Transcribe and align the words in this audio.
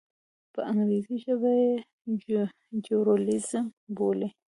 په 0.53 0.59
انګریزي 0.71 1.15
ژبه 1.23 1.51
یې 1.61 1.71
جیروزلېم 2.85 3.65
بولي. 3.95 4.29